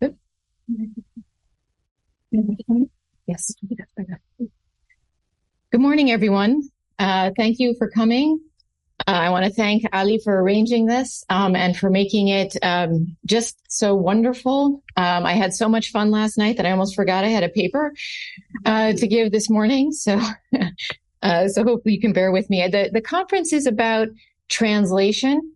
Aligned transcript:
Good. 0.00 0.16
Yes. 3.26 3.54
Good 5.70 5.80
morning, 5.80 6.10
everyone. 6.10 6.62
Uh, 6.98 7.30
thank 7.36 7.58
you 7.58 7.74
for 7.76 7.90
coming. 7.90 8.40
Uh, 9.06 9.10
I 9.10 9.30
want 9.30 9.44
to 9.44 9.52
thank 9.52 9.84
Ali 9.92 10.20
for 10.22 10.40
arranging 10.40 10.86
this 10.86 11.24
um, 11.28 11.56
and 11.56 11.76
for 11.76 11.90
making 11.90 12.28
it 12.28 12.56
um, 12.62 13.16
just 13.26 13.58
so 13.68 13.94
wonderful. 13.94 14.82
Um, 14.96 15.26
I 15.26 15.34
had 15.34 15.52
so 15.52 15.68
much 15.68 15.90
fun 15.90 16.10
last 16.10 16.38
night 16.38 16.56
that 16.56 16.66
I 16.66 16.70
almost 16.70 16.94
forgot 16.94 17.24
I 17.24 17.28
had 17.28 17.42
a 17.42 17.48
paper 17.48 17.92
uh, 18.64 18.92
to 18.92 19.06
give 19.06 19.32
this 19.32 19.50
morning. 19.50 19.92
So, 19.92 20.20
so 21.22 21.64
hopefully 21.64 21.94
you 21.94 22.00
can 22.00 22.12
bear 22.12 22.30
with 22.32 22.48
me. 22.48 22.66
The 22.68 22.90
the 22.92 23.00
conference 23.00 23.52
is 23.52 23.66
about 23.66 24.08
translation. 24.48 25.51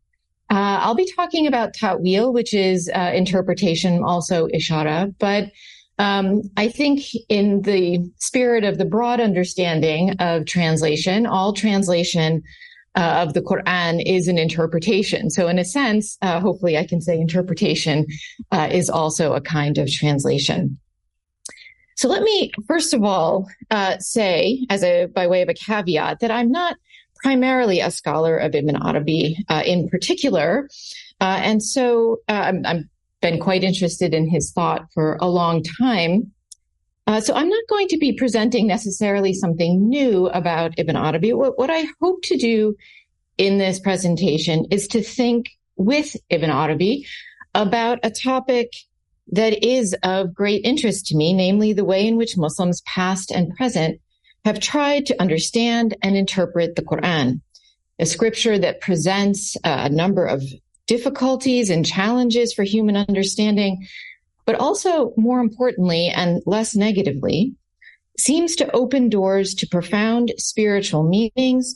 Uh, 0.49 0.79
I'll 0.83 0.95
be 0.95 1.11
talking 1.17 1.47
about 1.47 1.75
ta'wil, 1.75 2.33
which 2.33 2.55
is 2.55 2.91
uh, 2.95 3.11
interpretation, 3.15 4.03
also 4.03 4.47
ishara, 4.49 5.15
but 5.19 5.51
um, 5.99 6.43
I 6.57 6.69
think 6.69 7.01
in 7.29 7.63
the 7.63 8.01
spirit 8.19 8.65
of 8.65 8.79
the 8.79 8.85
broad 8.85 9.19
understanding 9.19 10.15
of 10.21 10.47
translation, 10.47 11.27
all 11.27 11.53
translation 11.53 12.43
uh, 12.97 13.25
of 13.27 13.35
the 13.35 13.43
Quran 13.43 14.03
is 14.05 14.29
an 14.29 14.39
interpretation. 14.39 15.31
So 15.31 15.49
in 15.49 15.59
a 15.59 15.65
sense, 15.65 16.17
uh, 16.23 16.41
hopefully 16.41 16.77
I 16.79 16.87
can 16.87 17.01
say 17.01 17.19
interpretation 17.19 18.07
uh, 18.53 18.69
is 18.71 18.89
also 18.89 19.35
a 19.35 19.41
kind 19.41 19.79
of 19.79 19.91
translation. 19.91 20.79
So 21.97 22.09
let 22.09 22.23
me 22.23 22.53
first 22.69 22.93
of 22.93 23.03
all 23.03 23.49
uh, 23.71 23.99
say, 23.99 24.67
as 24.69 24.83
a 24.83 25.07
by 25.07 25.27
way 25.27 25.43
of 25.43 25.49
a 25.49 25.55
caveat, 25.55 26.21
that 26.21 26.31
I'm 26.31 26.51
not 26.51 26.77
primarily 27.27 27.81
a 27.81 27.91
scholar 27.91 28.37
of 28.37 28.55
Ibn 28.55 28.77
Arabi 28.77 29.45
uh, 29.49 29.61
in 29.67 29.89
particular, 29.89 30.69
uh, 31.21 31.41
and 31.43 31.61
so 31.61 32.21
I'm, 32.29 32.65
I'm 32.65 32.89
been 33.21 33.41
quite 33.41 33.65
interested 33.65 34.15
in 34.15 34.29
his 34.29 34.53
thought 34.53 34.87
for 34.95 35.19
a 35.21 35.29
long 35.29 35.65
time. 35.65 36.31
Uh, 37.09 37.21
so 37.21 37.35
I'm 37.35 37.49
not 37.49 37.65
going 37.69 37.89
to 37.89 37.99
be 37.99 38.13
presenting 38.13 38.69
necessarily 38.69 39.33
something 39.33 39.89
new 39.89 40.29
about 40.29 40.79
Ibn 40.79 40.95
Arabi. 40.95 41.33
What, 41.33 41.59
what, 41.59 41.69
I 41.69 41.87
hope 42.01 42.23
to 42.25 42.37
do 42.37 42.77
in 43.39 43.59
this 43.59 43.81
presentation 43.81 44.67
is 44.71 44.87
to 44.89 45.03
think 45.03 45.51
with 45.75 46.15
Ibn 46.31 46.51
Arabi 46.51 47.07
about 47.57 47.99
a 48.05 48.11
topic 48.11 48.73
that 49.33 49.65
is 49.65 49.97
of 50.05 50.33
great 50.33 50.65
interest 50.65 51.07
to 51.07 51.17
me, 51.17 51.33
namely 51.33 51.73
the 51.73 51.85
way 51.85 52.07
in 52.07 52.17
which 52.17 52.37
Muslims 52.37 52.83
past 52.83 53.33
and 53.33 53.53
present 53.57 54.01
have 54.47 54.61
tried 54.61 55.07
to 55.07 55.21
understand 55.21 55.97
and 56.03 56.17
interpret 56.17 56.77
the 56.77 56.83
Quran, 56.83 57.41
a 57.99 58.07
scripture 58.07 58.57
that 58.57 58.81
presents 58.81 59.57
a 59.65 59.89
number 59.89 60.25
of 60.25 60.41
difficulties 60.87 61.69
and 61.69 61.85
challenges 61.85 62.55
for 62.55 62.63
human 62.63 62.97
understanding, 62.97 63.85
but 64.45 64.55
also 64.55 65.13
more 65.17 65.41
importantly 65.41 66.13
and 66.15 66.45
less 66.47 66.77
negatively, 66.77 67.55
seems 68.21 68.55
to 68.55 68.71
open 68.71 69.09
doors 69.09 69.53
to 69.53 69.67
profound 69.67 70.33
spiritual 70.39 71.03
meanings 71.03 71.75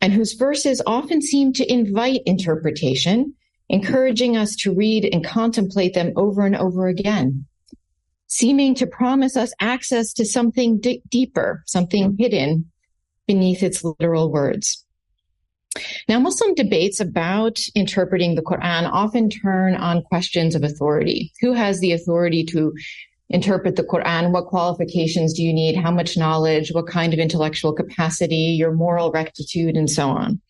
and 0.00 0.12
whose 0.12 0.32
verses 0.32 0.82
often 0.88 1.22
seem 1.22 1.52
to 1.52 1.72
invite 1.72 2.22
interpretation, 2.26 3.34
encouraging 3.68 4.36
us 4.36 4.56
to 4.56 4.74
read 4.74 5.08
and 5.12 5.24
contemplate 5.24 5.94
them 5.94 6.12
over 6.16 6.44
and 6.44 6.56
over 6.56 6.88
again, 6.88 7.46
seeming 8.34 8.74
to 8.74 8.84
promise 8.84 9.36
us 9.36 9.54
access 9.60 10.12
to 10.12 10.24
something 10.24 10.80
d- 10.80 11.00
deeper, 11.08 11.62
something 11.66 12.16
hidden 12.18 12.68
beneath 13.28 13.62
its 13.62 13.84
literal 13.84 14.32
words. 14.32 14.84
Now, 16.08 16.18
Muslim 16.18 16.52
debates 16.54 16.98
about 16.98 17.60
interpreting 17.76 18.34
the 18.34 18.42
Quran 18.42 18.90
often 18.90 19.30
turn 19.30 19.76
on 19.76 20.02
questions 20.02 20.56
of 20.56 20.64
authority. 20.64 21.32
Who 21.42 21.52
has 21.52 21.78
the 21.78 21.92
authority 21.92 22.42
to 22.46 22.72
interpret 23.28 23.76
the 23.76 23.84
Quran? 23.84 24.32
What 24.32 24.46
qualifications 24.46 25.32
do 25.34 25.44
you 25.44 25.52
need? 25.52 25.76
How 25.76 25.92
much 25.92 26.16
knowledge? 26.16 26.72
What 26.72 26.88
kind 26.88 27.12
of 27.12 27.20
intellectual 27.20 27.72
capacity? 27.72 28.56
Your 28.58 28.72
moral 28.72 29.12
rectitude 29.12 29.76
and 29.76 29.88
so 29.88 30.08
on. 30.08 30.40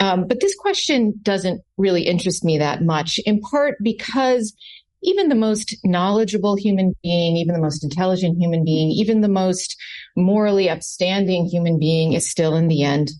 Um, 0.00 0.26
but 0.26 0.40
this 0.40 0.54
question 0.54 1.20
doesn't 1.20 1.60
really 1.76 2.02
interest 2.02 2.44
me 2.44 2.58
that 2.58 2.82
much, 2.82 3.20
in 3.26 3.40
part 3.40 3.76
because 3.82 4.54
even 5.02 5.28
the 5.28 5.34
most 5.34 5.76
knowledgeable 5.84 6.56
human 6.56 6.94
being, 7.02 7.36
even 7.36 7.54
the 7.54 7.60
most 7.60 7.82
intelligent 7.82 8.38
human 8.38 8.64
being, 8.64 8.90
even 8.90 9.20
the 9.20 9.28
most 9.28 9.76
morally 10.16 10.70
upstanding 10.70 11.46
human 11.46 11.78
being 11.78 12.12
is 12.12 12.30
still 12.30 12.56
in 12.56 12.68
the 12.68 12.82
end 12.82 13.10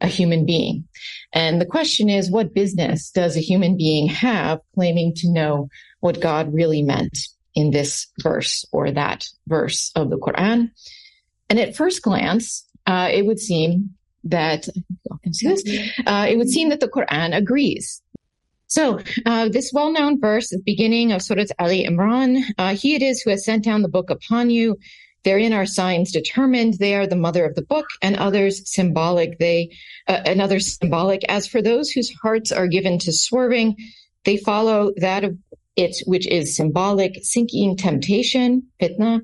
a 0.00 0.06
human 0.06 0.44
being. 0.44 0.86
And 1.32 1.60
the 1.60 1.66
question 1.66 2.08
is, 2.08 2.30
what 2.30 2.54
business 2.54 3.10
does 3.10 3.36
a 3.36 3.40
human 3.40 3.76
being 3.76 4.08
have 4.08 4.60
claiming 4.74 5.14
to 5.16 5.30
know 5.30 5.68
what 6.00 6.20
God 6.20 6.52
really 6.52 6.82
meant 6.82 7.18
in 7.54 7.70
this 7.70 8.06
verse 8.22 8.64
or 8.72 8.90
that 8.90 9.28
verse 9.46 9.92
of 9.94 10.10
the 10.10 10.18
Quran? 10.18 10.70
And 11.48 11.58
at 11.58 11.76
first 11.76 12.02
glance, 12.02 12.66
uh, 12.86 13.08
it 13.12 13.24
would 13.24 13.40
seem 13.40 13.90
that 14.24 14.68
uh, 14.68 16.26
it 16.28 16.36
would 16.36 16.48
seem 16.50 16.68
that 16.70 16.80
the 16.80 16.88
Quran 16.88 17.36
agrees. 17.36 18.02
So, 18.68 19.00
uh, 19.24 19.48
this 19.48 19.70
well-known 19.72 20.20
verse, 20.20 20.48
the 20.50 20.60
beginning 20.64 21.12
of 21.12 21.22
Surah 21.22 21.44
Ali 21.58 21.86
Imran, 21.86 22.42
uh, 22.58 22.74
he 22.74 22.94
it 22.96 23.02
is 23.02 23.22
who 23.22 23.30
has 23.30 23.44
sent 23.44 23.64
down 23.64 23.82
the 23.82 23.88
book 23.88 24.10
upon 24.10 24.50
you 24.50 24.76
Therein 25.26 25.52
are 25.52 25.66
signs 25.66 26.12
determined. 26.12 26.74
They 26.74 26.94
are 26.94 27.08
the 27.08 27.16
mother 27.16 27.44
of 27.44 27.56
the 27.56 27.62
book, 27.62 27.86
and 28.00 28.14
others 28.16 28.62
symbolic. 28.72 29.40
They 29.40 29.70
uh, 30.06 30.20
and 30.24 30.40
others 30.40 30.78
symbolic. 30.78 31.24
As 31.28 31.48
for 31.48 31.60
those 31.60 31.90
whose 31.90 32.14
hearts 32.22 32.52
are 32.52 32.68
given 32.68 33.00
to 33.00 33.12
swerving, 33.12 33.74
they 34.22 34.36
follow 34.36 34.92
that 34.98 35.24
of 35.24 35.36
it, 35.74 35.96
which 36.06 36.28
is 36.28 36.54
symbolic, 36.54 37.18
seeking 37.24 37.76
temptation, 37.76 38.68
fitna, 38.80 39.22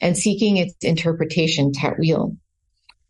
and 0.00 0.18
seeking 0.18 0.56
its 0.56 0.74
interpretation, 0.82 1.72
ta'wil. 1.72 2.36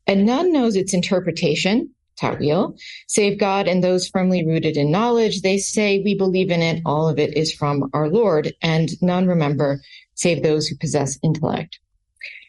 And 0.07 0.27
none 0.27 0.53
knows 0.53 0.77
its 0.77 0.93
interpretation, 0.93 1.94
ta'wil, 2.17 2.77
save 3.09 3.39
God 3.39 3.69
and 3.69 3.83
those 3.83 4.09
firmly 4.09 4.47
rooted 4.47 4.77
in 4.77 4.91
knowledge. 4.91 5.43
They 5.43 5.59
say, 5.59 6.01
we 6.05 6.15
believe 6.15 6.51
in 6.51 6.63
it. 6.63 6.83
All 6.85 7.09
of 7.09 7.19
it 7.19 7.37
is 7.37 7.53
from 7.53 7.91
our 7.93 8.09
Lord. 8.09 8.53
And 8.63 8.91
none 9.03 9.27
remember, 9.27 9.81
save 10.15 10.43
those 10.43 10.67
who 10.67 10.77
possess 10.77 11.19
intellect. 11.23 11.79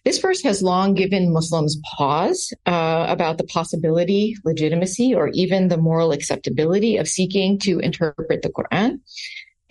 This 0.03 0.19
verse 0.19 0.43
has 0.43 0.61
long 0.61 0.93
given 0.93 1.33
Muslims 1.33 1.79
pause 1.97 2.53
uh, 2.67 3.07
about 3.09 3.39
the 3.39 3.43
possibility, 3.45 4.35
legitimacy, 4.45 5.15
or 5.15 5.29
even 5.29 5.67
the 5.67 5.77
moral 5.77 6.11
acceptability 6.11 6.97
of 6.97 7.07
seeking 7.07 7.57
to 7.59 7.79
interpret 7.79 8.43
the 8.43 8.49
Quran. 8.49 8.99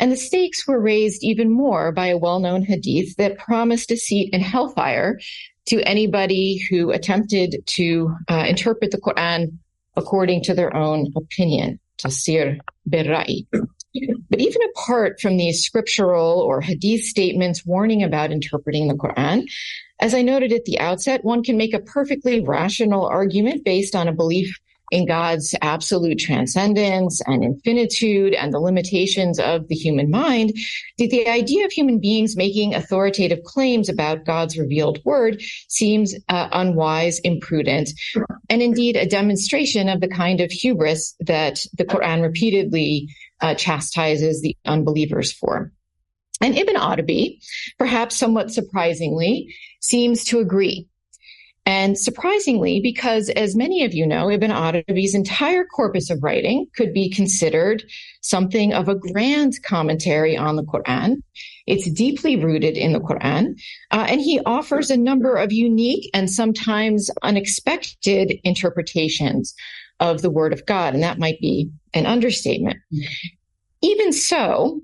And 0.00 0.10
the 0.10 0.16
stakes 0.16 0.66
were 0.66 0.80
raised 0.80 1.22
even 1.22 1.52
more 1.52 1.92
by 1.92 2.08
a 2.08 2.18
well-known 2.18 2.64
hadith 2.64 3.14
that 3.14 3.38
promised 3.38 3.92
a 3.92 3.96
seat 3.96 4.34
in 4.34 4.40
hellfire 4.40 5.20
to 5.66 5.80
anybody 5.82 6.58
who 6.68 6.90
attempted 6.90 7.62
to 7.66 8.12
uh, 8.28 8.44
interpret 8.48 8.90
the 8.90 9.00
Quran 9.00 9.58
according 9.96 10.42
to 10.44 10.54
their 10.54 10.74
own 10.74 11.12
opinion. 11.16 11.78
Tafsir 11.98 12.58
birra'i. 12.88 13.46
But 14.28 14.40
even 14.40 14.60
apart 14.70 15.20
from 15.20 15.36
these 15.36 15.62
scriptural 15.62 16.40
or 16.40 16.60
hadith 16.60 17.04
statements 17.04 17.64
warning 17.64 18.02
about 18.02 18.32
interpreting 18.32 18.88
the 18.88 18.94
Quran, 18.94 19.46
as 20.00 20.14
I 20.14 20.22
noted 20.22 20.52
at 20.52 20.64
the 20.64 20.80
outset, 20.80 21.24
one 21.24 21.44
can 21.44 21.56
make 21.56 21.72
a 21.72 21.78
perfectly 21.78 22.40
rational 22.40 23.06
argument 23.06 23.64
based 23.64 23.94
on 23.94 24.08
a 24.08 24.12
belief 24.12 24.58
in 24.94 25.06
God's 25.06 25.56
absolute 25.60 26.20
transcendence 26.20 27.20
and 27.26 27.42
infinitude 27.42 28.32
and 28.32 28.52
the 28.52 28.60
limitations 28.60 29.40
of 29.40 29.66
the 29.66 29.74
human 29.74 30.08
mind, 30.08 30.56
that 30.98 31.10
the 31.10 31.26
idea 31.26 31.64
of 31.66 31.72
human 31.72 31.98
beings 31.98 32.36
making 32.36 32.76
authoritative 32.76 33.42
claims 33.42 33.88
about 33.88 34.24
God's 34.24 34.56
revealed 34.56 35.00
word 35.04 35.42
seems 35.66 36.14
uh, 36.28 36.48
unwise, 36.52 37.18
imprudent, 37.18 37.90
and 38.48 38.62
indeed 38.62 38.94
a 38.94 39.04
demonstration 39.04 39.88
of 39.88 40.00
the 40.00 40.06
kind 40.06 40.40
of 40.40 40.52
hubris 40.52 41.16
that 41.18 41.66
the 41.76 41.84
Quran 41.84 42.22
repeatedly 42.22 43.08
uh, 43.40 43.56
chastises 43.56 44.42
the 44.42 44.56
unbelievers 44.64 45.32
for. 45.32 45.72
And 46.40 46.56
Ibn 46.56 46.76
Arabi, 46.76 47.40
perhaps 47.78 48.16
somewhat 48.16 48.52
surprisingly, 48.52 49.54
seems 49.80 50.24
to 50.26 50.38
agree. 50.38 50.86
And 51.66 51.98
surprisingly, 51.98 52.80
because 52.80 53.30
as 53.30 53.56
many 53.56 53.84
of 53.84 53.94
you 53.94 54.06
know, 54.06 54.30
Ibn 54.30 54.50
Arabi's 54.50 55.14
entire 55.14 55.64
corpus 55.64 56.10
of 56.10 56.22
writing 56.22 56.66
could 56.76 56.92
be 56.92 57.08
considered 57.08 57.82
something 58.20 58.74
of 58.74 58.88
a 58.88 58.94
grand 58.94 59.54
commentary 59.62 60.36
on 60.36 60.56
the 60.56 60.62
Quran. 60.62 61.22
It's 61.66 61.90
deeply 61.90 62.36
rooted 62.36 62.76
in 62.76 62.92
the 62.92 63.00
Quran, 63.00 63.58
uh, 63.90 64.06
and 64.10 64.20
he 64.20 64.40
offers 64.44 64.90
a 64.90 64.96
number 64.98 65.36
of 65.36 65.52
unique 65.52 66.10
and 66.12 66.30
sometimes 66.30 67.10
unexpected 67.22 68.38
interpretations 68.44 69.54
of 70.00 70.20
the 70.20 70.30
Word 70.30 70.52
of 70.52 70.66
God, 70.66 70.92
and 70.92 71.02
that 71.02 71.18
might 71.18 71.40
be 71.40 71.70
an 71.94 72.04
understatement. 72.04 72.76
Even 73.80 74.12
so, 74.12 74.82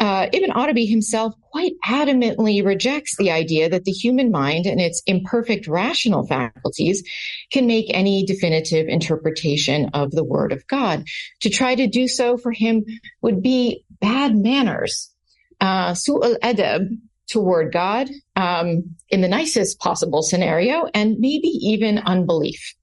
uh, 0.00 0.28
Ibn 0.32 0.50
Arabi 0.52 0.86
himself 0.86 1.34
quite 1.58 1.74
adamantly 1.84 2.64
rejects 2.64 3.16
the 3.16 3.32
idea 3.32 3.68
that 3.68 3.82
the 3.84 3.90
human 3.90 4.30
mind 4.30 4.64
and 4.64 4.80
its 4.80 5.02
imperfect 5.06 5.66
rational 5.66 6.24
faculties 6.24 7.02
can 7.50 7.66
make 7.66 7.86
any 7.92 8.24
definitive 8.24 8.86
interpretation 8.86 9.90
of 9.92 10.12
the 10.12 10.22
word 10.22 10.52
of 10.52 10.64
God. 10.68 11.04
To 11.40 11.50
try 11.50 11.74
to 11.74 11.88
do 11.88 12.06
so 12.06 12.36
for 12.36 12.52
him 12.52 12.84
would 13.22 13.42
be 13.42 13.84
bad 14.00 14.36
manners. 14.36 15.12
uh, 15.60 15.94
adab 15.94 16.96
toward 17.28 17.72
God 17.72 18.08
um, 18.36 18.94
in 19.08 19.20
the 19.20 19.28
nicest 19.28 19.80
possible 19.80 20.22
scenario, 20.22 20.86
and 20.94 21.18
maybe 21.18 21.48
even 21.48 21.98
unbelief. 21.98 22.74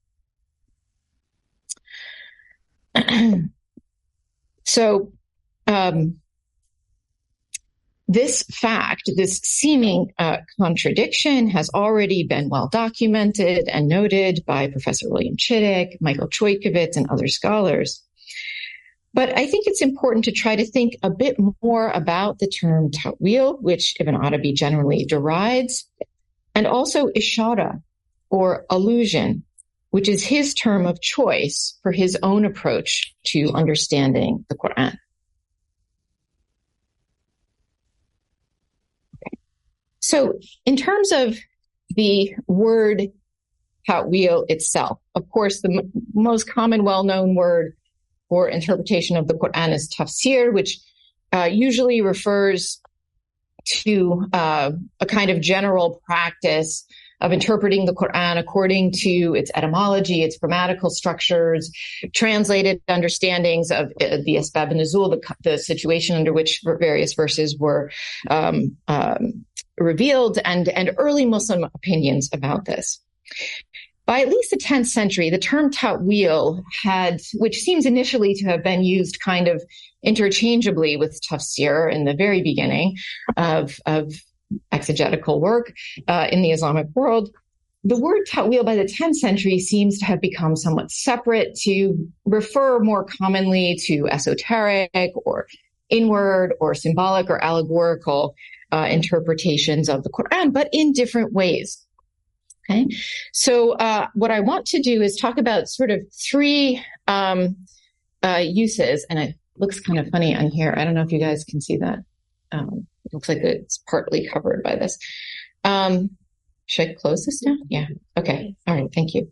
so, 4.65 5.13
um, 5.65 6.17
this 8.07 8.43
fact, 8.43 9.09
this 9.15 9.39
seeming 9.39 10.11
uh, 10.19 10.37
contradiction 10.59 11.49
has 11.49 11.69
already 11.73 12.23
been 12.23 12.49
well 12.49 12.69
documented 12.71 13.67
and 13.67 13.87
noted 13.87 14.43
by 14.45 14.67
Professor 14.67 15.09
William 15.09 15.35
Chittick, 15.37 15.97
Michael 15.99 16.27
Chodkiewicz, 16.27 16.97
and 16.97 17.09
other 17.09 17.27
scholars. 17.27 18.03
But 19.13 19.35
I 19.35 19.47
think 19.47 19.65
it's 19.65 19.81
important 19.81 20.25
to 20.25 20.31
try 20.31 20.55
to 20.55 20.65
think 20.65 20.97
a 21.01 21.09
bit 21.09 21.37
more 21.63 21.89
about 21.89 22.39
the 22.39 22.47
term 22.47 22.91
ta'wil, 22.91 23.57
which 23.61 23.95
Ibn 23.99 24.13
Arabi 24.13 24.53
generally 24.53 25.05
derides, 25.05 25.89
and 26.53 26.67
also 26.67 27.07
ishara, 27.07 27.81
or 28.29 28.65
allusion, 28.69 29.43
which 29.89 30.09
is 30.09 30.23
his 30.23 30.53
term 30.53 30.85
of 30.85 31.01
choice 31.01 31.79
for 31.81 31.91
his 31.91 32.17
own 32.21 32.45
approach 32.45 33.15
to 33.27 33.51
understanding 33.53 34.45
the 34.49 34.55
Quran. 34.55 34.97
So, 40.05 40.39
in 40.67 40.77
terms 40.77 41.11
of 41.11 41.35
the 41.95 42.35
word 42.45 43.07
ta'wil 43.87 44.45
itself, 44.49 44.99
of 45.15 45.27
course, 45.31 45.61
the 45.61 45.81
m- 45.81 45.91
most 46.13 46.47
common, 46.47 46.83
well-known 46.83 47.33
word 47.33 47.75
for 48.29 48.47
interpretation 48.47 49.17
of 49.17 49.27
the 49.27 49.33
Quran 49.33 49.73
is 49.73 49.91
tafsir, 49.91 50.53
which 50.53 50.77
uh, 51.33 51.45
usually 51.45 52.01
refers 52.01 52.79
to 53.65 54.25
uh, 54.31 54.73
a 54.99 55.05
kind 55.07 55.31
of 55.31 55.41
general 55.41 55.99
practice 56.05 56.85
of 57.19 57.31
interpreting 57.31 57.85
the 57.85 57.93
Quran 57.95 58.37
according 58.37 58.91
to 58.91 59.33
its 59.33 59.49
etymology, 59.55 60.21
its 60.21 60.37
grammatical 60.37 60.91
structures, 60.91 61.71
translated 62.13 62.79
understandings 62.87 63.71
of 63.71 63.87
uh, 64.01 64.17
the 64.23 64.35
Asbab 64.35 64.71
Nuzul, 64.71 65.09
the, 65.09 65.35
the 65.49 65.57
situation 65.57 66.15
under 66.15 66.31
which 66.31 66.61
various 66.63 67.15
verses 67.15 67.57
were 67.57 67.89
um, 68.29 68.77
um, 68.87 69.45
revealed, 69.77 70.39
and, 70.45 70.69
and 70.69 70.91
early 70.97 71.25
Muslim 71.25 71.63
opinions 71.63 72.29
about 72.33 72.65
this. 72.65 72.99
By 74.05 74.21
at 74.21 74.29
least 74.29 74.51
the 74.51 74.57
10th 74.57 74.85
century, 74.85 75.29
the 75.29 75.39
term 75.39 75.71
ta'wil 75.71 76.63
had, 76.83 77.21
which 77.35 77.61
seems 77.61 77.85
initially 77.85 78.35
to 78.35 78.45
have 78.45 78.63
been 78.63 78.83
used 78.83 79.19
kind 79.19 79.47
of 79.47 79.63
interchangeably 80.03 80.95
with 80.95 81.19
tafsir 81.21 81.91
in 81.91 82.05
the 82.05 82.13
very 82.13 82.43
beginning 82.43 82.97
of, 83.35 83.79
of 83.87 84.13
exegetical 84.71 85.41
work 85.41 85.73
uh, 86.07 86.27
in 86.31 86.43
the 86.43 86.51
Islamic 86.51 86.87
world, 86.93 87.31
the 87.83 87.99
word 87.99 88.25
ta'wil 88.27 88.63
by 88.63 88.75
the 88.75 88.85
10th 88.85 89.15
century 89.15 89.59
seems 89.59 89.99
to 89.99 90.05
have 90.05 90.19
become 90.19 90.55
somewhat 90.55 90.91
separate 90.91 91.55
to 91.61 91.95
refer 92.25 92.79
more 92.79 93.05
commonly 93.05 93.77
to 93.85 94.07
esoteric 94.09 95.11
or 95.25 95.47
inward 95.89 96.53
or 96.59 96.73
symbolic 96.73 97.29
or 97.29 97.43
allegorical 97.43 98.33
uh, 98.75 98.87
interpretations 98.87 99.87
of 99.87 100.03
the 100.03 100.09
Quran, 100.09 100.51
but 100.51 100.67
in 100.73 100.91
different 100.91 101.31
ways. 101.31 101.85
Okay. 102.69 102.87
So, 103.31 103.71
uh, 103.73 104.07
what 104.15 104.31
I 104.31 104.41
want 104.41 104.65
to 104.67 104.81
do 104.81 105.01
is 105.01 105.15
talk 105.15 105.37
about 105.37 105.69
sort 105.69 105.91
of 105.91 106.01
three 106.11 106.83
um, 107.07 107.55
uh, 108.21 108.41
uses, 108.43 109.05
and 109.09 109.19
it 109.19 109.35
looks 109.57 109.79
kind 109.79 109.99
of 109.99 110.09
funny 110.09 110.35
on 110.35 110.49
here. 110.49 110.73
I 110.75 110.83
don't 110.83 110.93
know 110.93 111.03
if 111.03 111.11
you 111.11 111.19
guys 111.19 111.45
can 111.45 111.61
see 111.61 111.77
that. 111.77 111.99
Um, 112.51 112.87
it 113.05 113.13
looks 113.13 113.29
like 113.29 113.37
it's 113.37 113.77
partly 113.77 114.27
covered 114.27 114.61
by 114.63 114.75
this. 114.75 114.97
Um, 115.63 116.09
should 116.65 116.89
I 116.89 116.93
close 116.95 117.25
this 117.25 117.43
now? 117.43 117.55
Yeah. 117.69 117.87
Okay. 118.17 118.55
All 118.67 118.75
right. 118.75 118.89
Thank 118.93 119.13
you. 119.13 119.31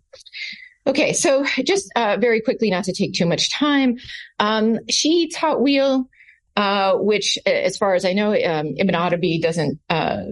Okay. 0.87 1.11
So, 1.11 1.45
just 1.65 1.91
uh, 1.97 2.17
very 2.21 2.39
quickly, 2.39 2.69
not 2.69 2.85
to 2.85 2.93
take 2.93 3.13
too 3.13 3.25
much 3.25 3.51
time, 3.51 3.97
um, 4.39 4.77
Shi'i 4.89 5.27
ta'wil, 5.33 6.07
uh, 6.55 6.93
which, 6.95 7.37
as 7.45 7.77
far 7.77 7.95
as 7.95 8.05
I 8.05 8.13
know, 8.13 8.33
um, 8.33 8.75
Arabi 8.77 9.39
doesn't 9.39 9.79
uh, 9.89 10.23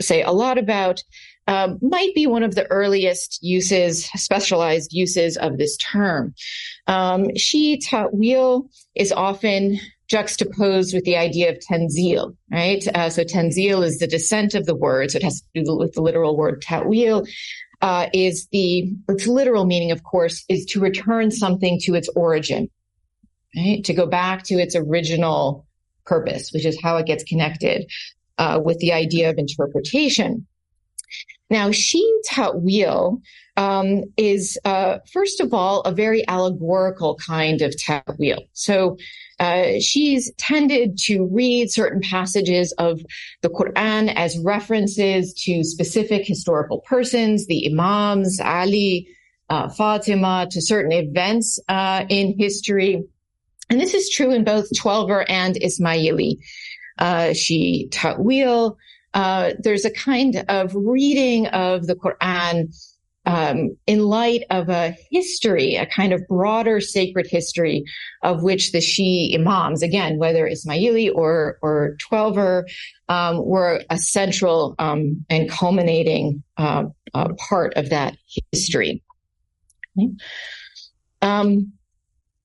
say 0.00 0.22
a 0.22 0.32
lot 0.32 0.58
about 0.58 1.02
um, 1.48 1.78
might 1.80 2.14
be 2.14 2.26
one 2.26 2.42
of 2.42 2.54
the 2.54 2.68
earliest 2.70 3.38
uses, 3.42 4.06
specialized 4.16 4.92
uses 4.92 5.36
of 5.36 5.58
this 5.58 5.76
term. 5.76 6.34
Um, 6.86 7.28
Shi'i 7.36 7.78
ta'wil 7.80 8.68
is 8.94 9.12
often 9.12 9.78
juxtaposed 10.08 10.94
with 10.94 11.04
the 11.04 11.16
idea 11.16 11.50
of 11.50 11.58
tanzil, 11.58 12.36
right? 12.50 12.86
Uh, 12.94 13.10
so 13.10 13.22
tanzil 13.24 13.84
is 13.84 13.98
the 13.98 14.06
descent 14.06 14.54
of 14.54 14.66
the 14.66 14.74
word, 14.74 15.10
so 15.10 15.16
it 15.16 15.22
has 15.22 15.40
to 15.40 15.62
do 15.62 15.76
with 15.76 15.94
the 15.94 16.02
literal 16.02 16.36
word 16.36 16.62
ta'wil. 16.62 17.26
Uh, 17.82 18.08
is 18.14 18.48
the 18.52 18.90
its 19.06 19.26
literal 19.26 19.66
meaning, 19.66 19.90
of 19.90 20.02
course, 20.02 20.46
is 20.48 20.64
to 20.64 20.80
return 20.80 21.30
something 21.30 21.78
to 21.78 21.94
its 21.94 22.08
origin, 22.16 22.70
right? 23.56 23.84
To 23.84 23.94
go 23.94 24.06
back 24.06 24.44
to 24.44 24.54
its 24.54 24.76
original 24.76 25.66
purpose, 26.04 26.50
which 26.52 26.66
is 26.66 26.80
how 26.80 26.96
it 26.98 27.06
gets 27.06 27.24
connected 27.24 27.90
uh, 28.38 28.60
with 28.62 28.78
the 28.78 28.92
idea 28.92 29.30
of 29.30 29.38
interpretation. 29.38 30.46
Now, 31.48 31.70
Sheen 31.70 32.22
Ta'wil 32.24 33.20
um, 33.56 34.02
is, 34.16 34.58
uh, 34.64 34.98
first 35.12 35.40
of 35.40 35.54
all, 35.54 35.80
a 35.82 35.92
very 35.92 36.26
allegorical 36.28 37.16
kind 37.16 37.62
of 37.62 37.74
Ta'wil. 37.78 38.42
So 38.52 38.96
uh, 39.38 39.78
Shi'is 39.78 40.30
tended 40.38 40.98
to 41.04 41.28
read 41.30 41.70
certain 41.70 42.00
passages 42.00 42.72
of 42.78 43.00
the 43.42 43.48
Quran 43.48 44.12
as 44.14 44.38
references 44.38 45.32
to 45.44 45.62
specific 45.62 46.26
historical 46.26 46.80
persons, 46.80 47.46
the 47.46 47.70
Imams, 47.70 48.40
Ali, 48.40 49.08
uh, 49.48 49.68
Fatima, 49.68 50.48
to 50.50 50.60
certain 50.60 50.92
events 50.92 51.60
uh, 51.68 52.04
in 52.08 52.36
history. 52.38 53.04
And 53.68 53.80
this 53.80 53.94
is 53.94 54.10
true 54.10 54.32
in 54.32 54.44
both 54.44 54.68
Twelver 54.78 55.24
and 55.28 55.56
Ismaili. 55.56 56.38
Uh, 56.98 57.30
Shi'i 57.34 57.88
ta'wil 57.90 58.76
uh, 59.16 59.54
there's 59.58 59.86
a 59.86 59.90
kind 59.90 60.44
of 60.48 60.74
reading 60.74 61.46
of 61.46 61.86
the 61.86 61.94
Quran 61.94 62.66
um, 63.24 63.74
in 63.86 64.00
light 64.04 64.44
of 64.50 64.68
a 64.68 64.94
history, 65.10 65.74
a 65.74 65.86
kind 65.86 66.12
of 66.12 66.20
broader 66.28 66.80
sacred 66.80 67.26
history 67.26 67.82
of 68.22 68.42
which 68.42 68.72
the 68.72 68.78
Shi'i 68.78 69.34
imams, 69.34 69.82
again, 69.82 70.18
whether 70.18 70.46
Ismaili 70.46 71.10
or 71.12 71.58
or 71.62 71.96
Twelver, 71.96 72.64
um, 73.08 73.42
were 73.42 73.82
a 73.88 73.96
central 73.96 74.74
um, 74.78 75.24
and 75.30 75.50
culminating 75.50 76.42
uh, 76.58 76.84
part 77.38 77.72
of 77.74 77.88
that 77.88 78.18
history. 78.52 79.02
Okay. 79.98 80.12
Um, 81.22 81.72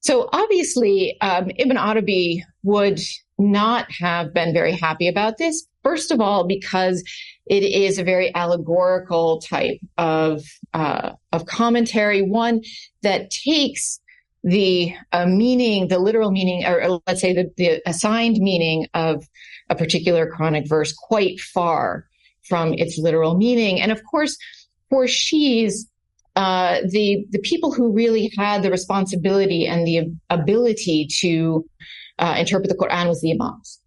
so 0.01 0.29
obviously, 0.33 1.19
um, 1.21 1.51
Ibn 1.57 1.77
Arabi 1.77 2.43
would 2.63 2.99
not 3.37 3.91
have 3.91 4.33
been 4.33 4.53
very 4.53 4.73
happy 4.73 5.07
about 5.07 5.37
this. 5.37 5.67
First 5.83 6.11
of 6.11 6.21
all, 6.21 6.45
because 6.45 7.03
it 7.47 7.63
is 7.63 7.97
a 7.97 8.03
very 8.03 8.33
allegorical 8.35 9.41
type 9.41 9.79
of 9.97 10.43
uh, 10.73 11.13
of 11.31 11.45
commentary, 11.45 12.21
one 12.21 12.61
that 13.01 13.31
takes 13.31 13.99
the 14.43 14.93
uh, 15.11 15.25
meaning, 15.25 15.87
the 15.87 15.99
literal 15.99 16.31
meaning, 16.31 16.65
or, 16.65 16.83
or 16.83 17.01
let's 17.07 17.21
say 17.21 17.33
the, 17.33 17.51
the 17.57 17.81
assigned 17.87 18.37
meaning 18.37 18.87
of 18.93 19.27
a 19.69 19.75
particular 19.75 20.31
Quranic 20.31 20.67
verse 20.67 20.93
quite 20.93 21.39
far 21.39 22.05
from 22.43 22.73
its 22.73 22.97
literal 22.97 23.37
meaning. 23.37 23.79
And 23.79 23.91
of 23.91 24.03
course, 24.03 24.35
for 24.89 25.05
Shi'is, 25.05 25.85
uh, 26.35 26.81
the 26.89 27.25
the 27.31 27.39
people 27.39 27.71
who 27.71 27.91
really 27.91 28.31
had 28.37 28.63
the 28.63 28.71
responsibility 28.71 29.67
and 29.67 29.85
the 29.85 30.11
ability 30.29 31.07
to 31.19 31.65
uh, 32.19 32.35
interpret 32.37 32.69
the 32.69 32.75
Quran 32.75 33.07
was 33.07 33.21
the 33.21 33.31
Imams, 33.31 33.79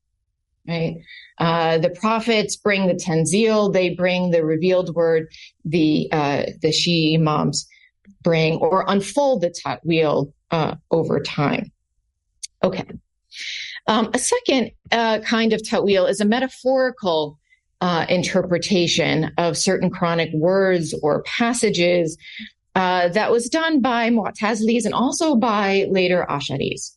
right? 0.69 0.97
Uh, 1.39 1.79
the 1.79 1.91
prophets 1.91 2.57
bring 2.57 2.87
the 2.87 2.95
tanzil, 2.95 3.73
they 3.73 3.91
bring 3.91 4.31
the 4.31 4.45
revealed 4.45 4.95
word, 4.95 5.29
the 5.65 6.09
uh, 6.13 6.45
the 6.61 6.69
Shi'i 6.69 7.15
Imams 7.15 7.67
bring 8.23 8.57
or 8.57 8.85
unfold 8.89 9.41
the 9.41 9.51
ta'wil 9.51 10.33
uh, 10.51 10.75
over 10.91 11.21
time. 11.21 11.73
Okay. 12.63 12.85
Um, 13.87 14.11
a 14.15 14.19
second 14.19 14.71
uh, 14.93 15.19
kind 15.21 15.53
of 15.53 15.67
ta'wil 15.67 16.07
is 16.07 16.21
a 16.21 16.25
metaphorical 16.25 17.39
uh, 17.81 18.07
interpretation 18.09 19.33
of 19.39 19.57
certain 19.57 19.91
Quranic 19.91 20.35
words 20.35 20.95
or 21.03 21.23
passages 21.23 22.17
uh, 22.75 23.09
that 23.09 23.31
was 23.31 23.49
done 23.49 23.81
by 23.81 24.11
Mu'tazilis 24.11 24.85
and 24.85 24.95
also 24.95 25.37
by 25.37 25.87
later 25.91 26.27
Asharis. 26.29 26.97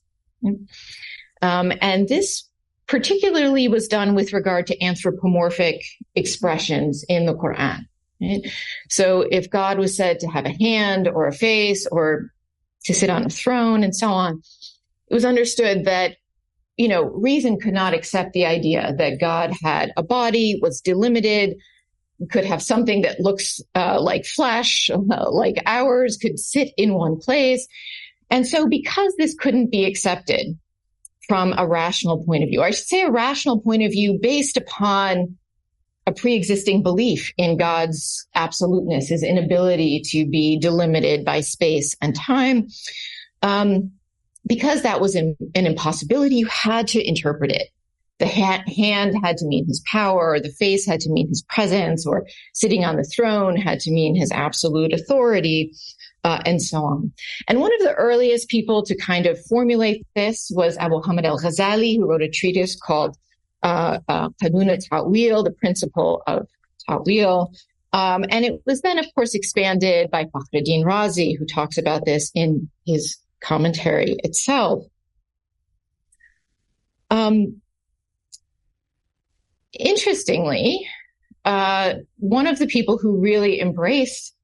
Um, 1.42 1.72
and 1.82 2.08
this 2.08 2.48
particularly 2.88 3.68
was 3.68 3.88
done 3.88 4.16
with 4.16 4.34
regard 4.34 4.66
to 4.68 4.84
anthropomorphic 4.84 5.84
expressions 6.16 7.04
in 7.08 7.26
the 7.26 7.36
Quran. 7.36 7.82
Right? 8.22 8.42
So 8.90 9.22
if 9.30 9.50
God 9.50 9.78
was 9.78 9.96
said 9.96 10.20
to 10.22 10.28
have 10.28 10.46
a 10.46 10.58
hand 10.58 11.08
or 11.08 11.28
a 11.28 11.34
face 11.34 11.86
or 11.92 12.32
to 12.86 12.94
sit 12.94 13.10
on 13.10 13.26
a 13.26 13.30
throne 13.30 13.84
and 13.84 13.96
so 13.96 14.10
on, 14.10 14.42
it 15.10 15.14
was 15.14 15.26
understood 15.26 15.86
that 15.86 16.16
you 16.78 16.88
know, 16.88 17.04
reason 17.04 17.60
could 17.60 17.74
not 17.74 17.94
accept 17.94 18.34
the 18.34 18.46
idea 18.46 18.94
that 18.98 19.20
God 19.20 19.54
had 19.62 19.92
a 19.98 20.04
body, 20.04 20.60
was 20.62 20.80
delimited, 20.80 21.58
could 22.32 22.46
have 22.46 22.62
something 22.62 23.02
that 23.02 23.20
looks 23.20 23.60
uh, 23.76 24.00
like 24.00 24.26
flesh, 24.26 24.90
uh, 24.90 24.98
like 25.32 25.62
ours, 25.66 26.18
could 26.18 26.40
sit 26.40 26.70
in 26.78 26.94
one 26.94 27.18
place. 27.18 27.68
And 28.30 28.46
so 28.46 28.68
because 28.68 29.14
this 29.18 29.36
couldn't 29.36 29.72
be 29.72 29.86
accepted 29.86 30.58
from 31.28 31.54
a 31.58 31.68
rational 31.68 32.24
point 32.24 32.44
of 32.44 32.50
view, 32.50 32.62
I 32.62 32.72
should 32.72 32.88
say 32.88 33.02
a 33.02 33.12
rational 33.12 33.60
point 33.60 33.84
of 33.84 33.92
view 33.92 34.20
based 34.22 34.58
upon 34.58 35.38
a 36.06 36.14
pre-existing 36.14 36.84
belief 36.84 37.34
in 37.38 37.58
God's 37.58 38.28
absoluteness, 38.34 39.10
his 39.10 39.24
inability 39.24 40.02
to 40.12 40.26
be 40.26 40.58
delimited 40.58 41.26
by 41.26 41.42
space 41.42 41.96
and 42.02 42.16
time. 42.16 42.68
Um, 43.42 43.92
because 44.48 44.82
that 44.84 45.02
was 45.02 45.16
an, 45.16 45.36
an, 45.56 45.66
impossibility, 45.66 46.36
you 46.36 46.48
had 46.48 46.88
to 46.90 47.08
interpret 47.08 47.52
it. 47.52 47.70
The 48.20 48.28
ha- 48.28 48.64
hand 48.66 49.16
had 49.24 49.38
to 49.38 49.46
mean 49.46 49.68
his 49.68 49.84
power, 49.92 50.32
or 50.32 50.40
the 50.40 50.52
face 50.52 50.86
had 50.86 51.02
to 51.02 51.12
mean 51.12 51.28
his 51.28 51.44
presence, 51.44 52.08
or 52.08 52.26
sitting 52.54 52.84
on 52.84 52.96
the 52.96 53.04
throne 53.04 53.56
had 53.56 53.80
to 53.82 53.92
mean 53.92 54.16
his 54.16 54.32
absolute 54.32 54.94
authority 54.94 55.74
uh, 56.24 56.42
and 56.46 56.62
so 56.62 56.84
on. 56.84 57.12
And 57.48 57.60
one 57.60 57.74
of 57.74 57.80
the 57.82 57.94
earliest 57.94 58.50
people 58.50 58.84
to 58.84 58.98
kind 58.98 59.28
of 59.28 59.40
formulate 59.46 60.06
this 60.16 60.52
was 60.54 60.78
Abu 60.78 61.02
Hamid 61.02 61.26
al-Ghazali, 61.26 61.96
who 61.98 62.10
wrote 62.10 62.24
a 62.24 62.30
treatise 62.30 62.76
called 62.76 63.16
uh, 63.64 64.00
uh, 64.08 64.30
Qanun 64.42 64.78
Ta'wil, 64.90 65.44
the 65.44 65.52
principle 65.52 66.24
of 66.28 66.48
Ta'wil. 66.88 67.52
Um, 67.94 68.26
and 68.30 68.46
it 68.46 68.62
was 68.66 68.82
then, 68.82 69.00
of 69.00 69.06
course, 69.16 69.36
expanded 69.36 70.12
by 70.12 70.26
Fakhruddin 70.26 70.84
Razi, 70.84 71.38
who 71.38 71.46
talks 71.46 71.78
about 71.78 72.06
this 72.06 72.32
in 72.36 72.70
his 72.86 73.18
commentary 73.42 74.16
itself. 74.24 74.84
Um, 77.10 77.62
interestingly, 79.72 80.88
uh, 81.46 81.96
one 82.18 82.48
of 82.48 82.60
the 82.60 82.68
people 82.68 82.98
who 82.98 83.22
really 83.22 83.62
embraced 83.62 84.36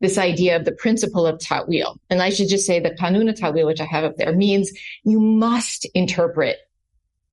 this 0.00 0.18
idea 0.18 0.56
of 0.56 0.64
the 0.64 0.72
principle 0.72 1.26
of 1.26 1.38
ta'wil. 1.38 2.00
And 2.08 2.22
I 2.22 2.30
should 2.30 2.48
just 2.48 2.66
say 2.66 2.80
the 2.80 2.90
kanuna 2.90 3.34
ta'wil, 3.34 3.66
which 3.66 3.80
I 3.80 3.84
have 3.84 4.04
up 4.04 4.16
there, 4.16 4.34
means 4.34 4.72
you 5.04 5.20
must 5.20 5.86
interpret 5.94 6.56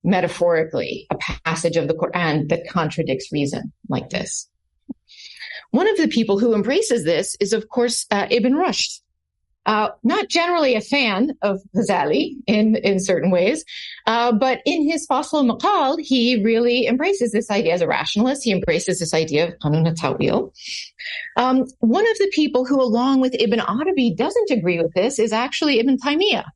metaphorically 0.04 1.06
a 1.10 1.16
passage 1.44 1.76
of 1.76 1.88
the 1.88 1.94
Quran 1.94 2.48
that 2.50 2.68
contradicts 2.68 3.32
reason 3.32 3.72
like 3.88 4.10
this. 4.10 4.48
One 5.70 5.88
of 5.88 5.96
the 5.96 6.08
people 6.08 6.38
who 6.38 6.54
embraces 6.54 7.04
this 7.04 7.36
is, 7.40 7.52
of 7.52 7.68
course, 7.68 8.06
uh, 8.10 8.26
Ibn 8.30 8.52
Rushd. 8.52 9.00
Uh, 9.68 9.90
not 10.02 10.30
generally 10.30 10.74
a 10.76 10.80
fan 10.80 11.36
of 11.42 11.60
Ghazali 11.76 12.36
in, 12.46 12.76
in 12.76 12.98
certain 12.98 13.30
ways, 13.30 13.66
uh, 14.06 14.32
but 14.32 14.62
in 14.64 14.88
his 14.88 15.06
Fasl 15.06 15.44
Maqal, 15.46 16.00
he 16.00 16.42
really 16.42 16.86
embraces 16.86 17.32
this 17.32 17.50
idea 17.50 17.74
as 17.74 17.82
a 17.82 17.86
rationalist. 17.86 18.44
He 18.44 18.50
embraces 18.50 18.98
this 18.98 19.12
idea 19.12 19.48
of 19.48 19.58
Qanun 19.58 19.94
Ta'wil. 19.94 20.54
Um, 21.36 21.66
one 21.80 22.10
of 22.10 22.16
the 22.16 22.30
people 22.32 22.64
who, 22.64 22.80
along 22.80 23.20
with 23.20 23.34
Ibn 23.38 23.60
Arabi, 23.60 24.14
doesn't 24.14 24.50
agree 24.50 24.80
with 24.80 24.94
this 24.94 25.18
is 25.18 25.34
actually 25.34 25.80
Ibn 25.80 25.98
Taymiyyah. 25.98 26.46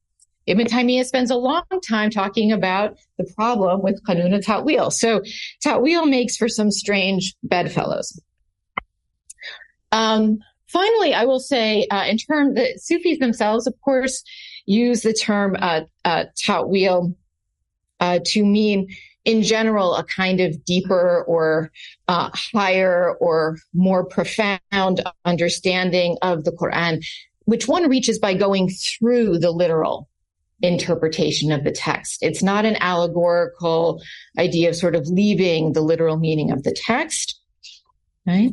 Ibn 0.46 0.66
Taymiyyah 0.66 1.04
spends 1.04 1.30
a 1.30 1.36
long 1.36 1.64
time 1.86 2.08
talking 2.08 2.50
about 2.50 2.96
the 3.18 3.30
problem 3.36 3.82
with 3.82 4.02
Qanun 4.04 4.42
Ta'wil. 4.42 4.90
So 4.90 5.20
Ta'wil 5.62 6.06
makes 6.06 6.38
for 6.38 6.48
some 6.48 6.70
strange 6.70 7.34
bedfellows. 7.42 8.18
Um, 9.92 10.38
Finally, 10.72 11.12
I 11.12 11.24
will 11.24 11.40
say, 11.40 11.86
uh, 11.90 12.04
in 12.06 12.16
terms, 12.16 12.54
the 12.54 12.78
Sufis 12.78 13.18
themselves, 13.18 13.66
of 13.66 13.74
course, 13.82 14.24
use 14.64 15.02
the 15.02 15.12
term 15.12 15.56
uh, 15.58 15.82
uh, 16.04 16.24
ta'wil 16.36 17.14
uh, 18.00 18.20
to 18.26 18.44
mean, 18.44 18.88
in 19.24 19.42
general, 19.42 19.94
a 19.94 20.04
kind 20.04 20.40
of 20.40 20.64
deeper 20.64 21.24
or 21.24 21.70
uh, 22.08 22.30
higher 22.32 23.14
or 23.20 23.58
more 23.74 24.04
profound 24.04 25.02
understanding 25.24 26.16
of 26.22 26.44
the 26.44 26.52
Quran, 26.52 27.04
which 27.44 27.68
one 27.68 27.88
reaches 27.88 28.18
by 28.18 28.34
going 28.34 28.70
through 28.70 29.38
the 29.38 29.50
literal 29.50 30.08
interpretation 30.62 31.52
of 31.52 31.64
the 31.64 31.72
text. 31.72 32.18
It's 32.22 32.42
not 32.42 32.64
an 32.64 32.76
allegorical 32.80 34.02
idea 34.38 34.70
of 34.70 34.76
sort 34.76 34.94
of 34.94 35.06
leaving 35.08 35.72
the 35.72 35.80
literal 35.80 36.16
meaning 36.16 36.50
of 36.50 36.62
the 36.62 36.72
text. 36.72 37.41
Right? 38.26 38.52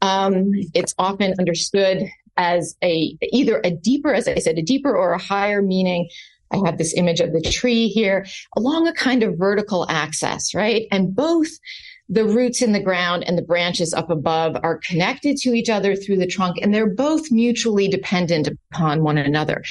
Um, 0.00 0.52
it's 0.74 0.94
often 0.98 1.34
understood 1.38 2.04
as 2.36 2.76
a 2.82 3.16
either 3.32 3.60
a 3.64 3.70
deeper, 3.72 4.14
as 4.14 4.28
I 4.28 4.36
said, 4.36 4.58
a 4.58 4.62
deeper 4.62 4.96
or 4.96 5.12
a 5.12 5.18
higher 5.18 5.60
meaning. 5.60 6.08
I 6.50 6.58
have 6.64 6.78
this 6.78 6.94
image 6.94 7.20
of 7.20 7.32
the 7.32 7.42
tree 7.42 7.88
here 7.88 8.24
along 8.56 8.88
a 8.88 8.92
kind 8.94 9.22
of 9.22 9.36
vertical 9.36 9.86
axis, 9.90 10.54
right? 10.54 10.86
And 10.90 11.14
both 11.14 11.48
the 12.08 12.24
roots 12.24 12.62
in 12.62 12.72
the 12.72 12.80
ground 12.80 13.24
and 13.26 13.36
the 13.36 13.42
branches 13.42 13.92
up 13.92 14.08
above 14.08 14.56
are 14.62 14.78
connected 14.78 15.36
to 15.38 15.52
each 15.52 15.68
other 15.68 15.94
through 15.94 16.16
the 16.16 16.26
trunk 16.26 16.56
and 16.62 16.72
they're 16.72 16.94
both 16.94 17.30
mutually 17.30 17.86
dependent 17.86 18.48
upon 18.72 19.02
one 19.02 19.18
another. 19.18 19.62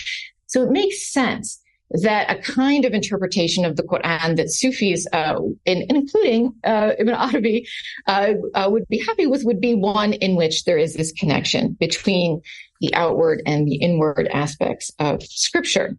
So 0.46 0.62
it 0.62 0.70
makes 0.70 1.12
sense 1.12 1.60
that 1.92 2.30
a 2.30 2.42
kind 2.42 2.86
of 2.86 2.94
interpretation 2.94 3.64
of 3.66 3.76
the 3.76 3.84
Quran 3.84 4.36
that 4.36 4.52
Sufis, 4.52 5.08
uh, 5.14 5.40
in, 5.66 5.86
including 5.90 6.54
uh, 6.64 6.92
Ibn 7.00 7.14
Arabi, 7.14 7.68
uh, 8.08 8.34
uh, 8.54 8.68
would 8.70 8.88
be 8.90 9.04
happy 9.06 9.26
with 9.26 9.44
would 9.46 9.62
be 9.62 9.74
one 9.74 10.14
in 10.14 10.36
which 10.36 10.66
there 10.66 10.78
is 10.78 10.96
this 10.96 11.12
connection 11.14 11.74
between 11.74 12.42
the 12.82 12.94
outward 12.94 13.42
and 13.46 13.68
the 13.68 13.76
inward 13.76 14.28
aspects 14.28 14.92
of 15.00 15.24
Scripture. 15.24 15.98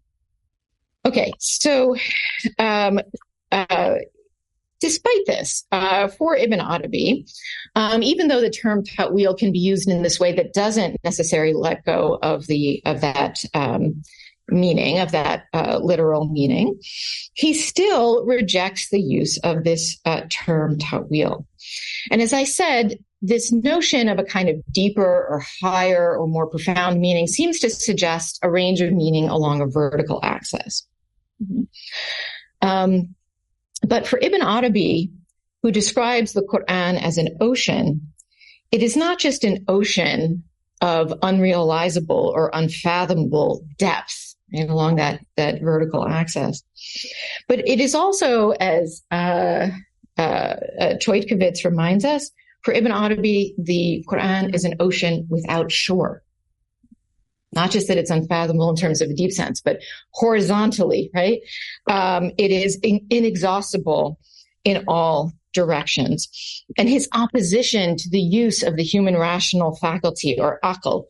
Okay, 1.06 1.32
so 1.38 1.96
um, 2.58 3.00
uh, 3.50 3.94
despite 4.80 5.26
this, 5.26 5.64
uh, 5.72 6.08
for 6.08 6.36
Ibn 6.36 6.60
Arabi, 6.60 7.26
um, 7.74 8.02
even 8.02 8.28
though 8.28 8.40
the 8.40 8.50
term 8.50 8.84
ta'wil 8.84 9.34
can 9.34 9.52
be 9.52 9.58
used 9.58 9.88
in 9.88 10.02
this 10.02 10.20
way 10.20 10.34
that 10.34 10.52
doesn't 10.52 10.96
necessarily 11.04 11.54
let 11.54 11.84
go 11.84 12.18
of 12.22 12.46
the 12.46 12.82
of 12.84 13.00
that 13.00 13.42
um, 13.54 14.02
meaning 14.48 14.98
of 14.98 15.12
that 15.12 15.44
uh, 15.52 15.78
literal 15.82 16.26
meaning, 16.26 16.80
he 17.34 17.54
still 17.54 18.24
rejects 18.24 18.90
the 18.90 19.00
use 19.00 19.38
of 19.38 19.64
this 19.64 19.98
uh, 20.04 20.22
term 20.30 20.78
ta'wil. 20.78 21.46
And 22.10 22.22
as 22.22 22.32
I 22.32 22.44
said, 22.44 22.98
this 23.20 23.52
notion 23.52 24.08
of 24.08 24.18
a 24.18 24.24
kind 24.24 24.48
of 24.48 24.56
deeper 24.70 25.02
or 25.02 25.42
higher 25.60 26.16
or 26.16 26.28
more 26.28 26.46
profound 26.46 27.00
meaning 27.00 27.26
seems 27.26 27.60
to 27.60 27.70
suggest 27.70 28.38
a 28.42 28.50
range 28.50 28.80
of 28.80 28.92
meaning 28.92 29.28
along 29.28 29.60
a 29.60 29.66
vertical 29.66 30.20
axis. 30.22 30.86
Mm-hmm. 31.42 31.62
Um, 32.66 33.14
but 33.86 34.06
for 34.06 34.18
Ibn 34.20 34.42
Arabi, 34.42 35.10
who 35.62 35.72
describes 35.72 36.32
the 36.32 36.42
Quran 36.42 37.00
as 37.00 37.18
an 37.18 37.36
ocean, 37.40 38.12
it 38.70 38.82
is 38.82 38.96
not 38.96 39.18
just 39.18 39.44
an 39.44 39.64
ocean 39.66 40.44
of 40.80 41.12
unrealizable 41.22 42.10
or 42.10 42.50
unfathomable 42.52 43.66
depth 43.78 44.27
and 44.52 44.70
along 44.70 44.96
that 44.96 45.20
that 45.36 45.60
vertical 45.62 46.06
axis. 46.06 46.62
But 47.48 47.60
it 47.66 47.80
is 47.80 47.94
also, 47.94 48.50
as 48.50 49.02
uh, 49.10 49.68
uh, 50.16 50.20
uh, 50.20 50.94
Chodkiewicz 51.04 51.64
reminds 51.64 52.04
us, 52.04 52.30
for 52.62 52.72
Ibn 52.74 52.90
Arabi, 52.90 53.54
the 53.56 54.04
Quran 54.08 54.54
is 54.54 54.64
an 54.64 54.74
ocean 54.80 55.26
without 55.30 55.70
shore. 55.70 56.22
Not 57.52 57.70
just 57.70 57.88
that 57.88 57.96
it's 57.96 58.10
unfathomable 58.10 58.70
in 58.70 58.76
terms 58.76 59.00
of 59.00 59.08
a 59.08 59.14
deep 59.14 59.32
sense, 59.32 59.60
but 59.60 59.80
horizontally, 60.10 61.10
right? 61.14 61.40
Um, 61.88 62.32
it 62.36 62.50
is 62.50 62.78
in- 62.82 63.06
inexhaustible 63.10 64.18
in 64.64 64.84
all 64.86 65.32
directions. 65.52 66.28
And 66.76 66.88
his 66.88 67.08
opposition 67.12 67.96
to 67.96 68.10
the 68.10 68.20
use 68.20 68.62
of 68.62 68.76
the 68.76 68.82
human 68.82 69.16
rational 69.16 69.76
faculty 69.76 70.38
or 70.38 70.58
akal 70.62 71.04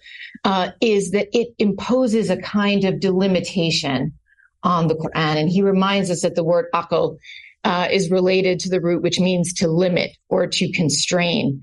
uh, 0.44 0.70
is 0.80 1.10
that 1.10 1.28
it 1.32 1.48
imposes 1.58 2.30
a 2.30 2.36
kind 2.36 2.84
of 2.84 3.00
delimitation 3.00 4.12
on 4.62 4.88
the 4.88 4.94
Quran. 4.94 5.36
And 5.36 5.48
he 5.48 5.62
reminds 5.62 6.10
us 6.10 6.22
that 6.22 6.34
the 6.34 6.44
word 6.44 6.66
akal 6.74 7.18
uh, 7.64 7.88
is 7.90 8.10
related 8.10 8.60
to 8.60 8.68
the 8.68 8.80
root 8.80 9.02
which 9.02 9.20
means 9.20 9.52
to 9.54 9.68
limit 9.68 10.16
or 10.28 10.46
to 10.46 10.72
constrain. 10.72 11.62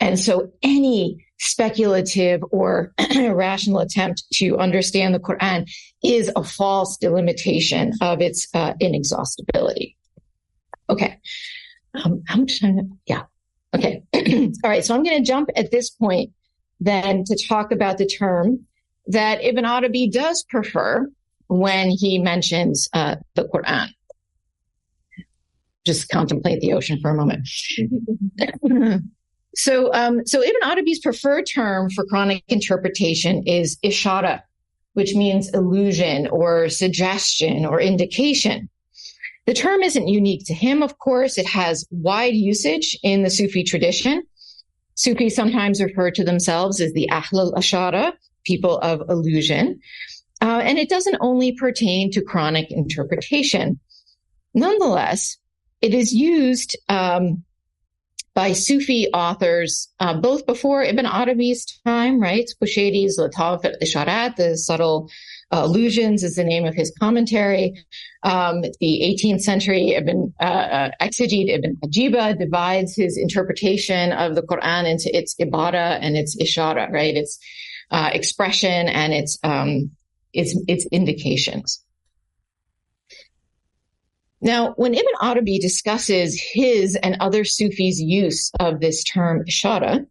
And 0.00 0.18
so 0.18 0.50
any 0.62 1.24
speculative 1.38 2.40
or 2.50 2.92
rational 3.16 3.80
attempt 3.80 4.22
to 4.34 4.56
understand 4.58 5.14
the 5.14 5.18
Quran 5.18 5.68
is 6.04 6.30
a 6.36 6.44
false 6.44 6.96
delimitation 6.96 7.92
of 8.00 8.20
its 8.20 8.46
uh, 8.54 8.74
inexhaustibility. 8.80 9.96
Okay. 10.88 11.18
Um, 11.94 12.22
how 12.26 12.36
much 12.36 12.60
time? 12.60 12.98
Yeah. 13.06 13.22
Okay. 13.74 14.02
All 14.64 14.70
right. 14.70 14.84
So 14.84 14.94
I'm 14.94 15.02
going 15.02 15.22
to 15.22 15.26
jump 15.26 15.50
at 15.56 15.70
this 15.70 15.90
point 15.90 16.30
then 16.80 17.24
to 17.24 17.46
talk 17.48 17.72
about 17.72 17.98
the 17.98 18.06
term 18.06 18.66
that 19.06 19.42
Ibn 19.42 19.64
Arabi 19.64 20.08
does 20.08 20.44
prefer 20.48 21.08
when 21.48 21.90
he 21.90 22.18
mentions 22.18 22.88
uh, 22.92 23.16
the 23.34 23.44
Quran. 23.44 23.88
Just 25.84 26.08
contemplate 26.08 26.60
the 26.60 26.72
ocean 26.72 26.98
for 27.00 27.10
a 27.10 27.14
moment. 27.14 27.48
so, 29.56 29.92
um, 29.92 30.24
so 30.26 30.42
Ibn 30.42 30.70
Arabi's 30.70 31.00
preferred 31.00 31.46
term 31.52 31.90
for 31.90 32.04
Quranic 32.06 32.42
interpretation 32.48 33.42
is 33.46 33.76
ishara, 33.84 34.42
which 34.94 35.14
means 35.14 35.52
allusion 35.52 36.28
or 36.28 36.68
suggestion 36.68 37.66
or 37.66 37.80
indication. 37.80 38.68
The 39.46 39.54
term 39.54 39.82
isn't 39.82 40.08
unique 40.08 40.46
to 40.46 40.54
him, 40.54 40.82
of 40.82 40.98
course. 40.98 41.36
It 41.36 41.46
has 41.46 41.86
wide 41.90 42.34
usage 42.34 42.96
in 43.02 43.22
the 43.22 43.30
Sufi 43.30 43.64
tradition. 43.64 44.22
Sufis 44.94 45.34
sometimes 45.34 45.82
refer 45.82 46.10
to 46.12 46.24
themselves 46.24 46.80
as 46.80 46.92
the 46.92 47.10
Ahl 47.10 47.40
al-Ishara, 47.40 48.12
people 48.44 48.78
of 48.78 49.02
allusion. 49.08 49.80
Uh, 50.40 50.60
and 50.62 50.78
it 50.78 50.88
doesn't 50.88 51.18
only 51.20 51.52
pertain 51.52 52.10
to 52.12 52.20
Quranic 52.20 52.66
interpretation. 52.70 53.80
Nonetheless, 54.54 55.38
it 55.80 55.94
is 55.94 56.12
used 56.12 56.76
um, 56.88 57.44
by 58.34 58.52
Sufi 58.52 59.08
authors, 59.12 59.88
uh, 60.00 60.14
both 60.14 60.46
before 60.46 60.82
Ibn 60.82 61.06
Arabi's 61.06 61.66
time, 61.84 62.20
right? 62.20 62.48
Qushayri's 62.62 63.18
Lata'if 63.18 63.64
al-Isharat, 63.64 64.36
the 64.36 64.56
subtle 64.56 65.10
uh, 65.52 65.64
allusions 65.64 66.24
is 66.24 66.36
the 66.36 66.44
name 66.44 66.64
of 66.64 66.74
his 66.74 66.92
commentary. 66.98 67.84
Um, 68.22 68.62
the 68.62 69.18
18th 69.22 69.42
century 69.42 69.90
Ibn 69.90 70.32
uh, 70.40 70.44
uh, 70.44 70.90
exegete 71.00 71.50
Ibn 71.50 71.76
Ajiba 71.84 72.38
divides 72.38 72.96
his 72.96 73.18
interpretation 73.18 74.12
of 74.12 74.34
the 74.34 74.42
Quran 74.42 74.90
into 74.90 75.14
its 75.14 75.34
ibara 75.36 75.98
and 76.00 76.16
its 76.16 76.36
ishara, 76.36 76.90
right? 76.90 77.14
Its 77.14 77.38
uh, 77.90 78.10
expression 78.12 78.88
and 78.88 79.12
its 79.12 79.38
um, 79.44 79.90
its 80.32 80.58
its 80.68 80.86
indications. 80.90 81.84
Now, 84.40 84.72
when 84.76 84.94
Ibn 84.94 85.12
Arabi 85.20 85.58
discusses 85.58 86.40
his 86.40 86.96
and 86.96 87.16
other 87.20 87.44
Sufis' 87.44 88.00
use 88.00 88.50
of 88.58 88.80
this 88.80 89.04
term 89.04 89.44
ishara, 89.44 90.06